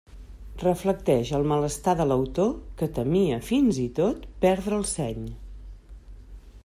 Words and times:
Reflecteix 0.61 1.33
el 1.39 1.43
malestar 1.51 1.93
de 1.99 2.07
l'autor, 2.11 2.49
que 2.79 2.87
temia, 2.95 3.39
fins 3.51 3.83
i 3.85 3.87
tot, 4.01 4.27
perdre 4.47 4.77
el 4.81 4.89
seny. 4.97 5.29